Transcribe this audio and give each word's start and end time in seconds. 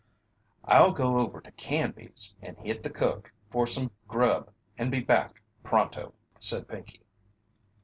"I'll 0.65 0.93
go 0.93 1.17
over 1.17 1.39
to 1.41 1.51
Canby's 1.51 2.35
and 2.41 2.57
hit 2.57 2.81
the 2.81 2.89
cook 2.89 3.31
for 3.51 3.67
some 3.67 3.91
grub 4.07 4.49
and 4.75 4.89
be 4.89 5.01
back 5.01 5.43
pronto," 5.63 6.15
said 6.39 6.67
Pinkey. 6.67 7.03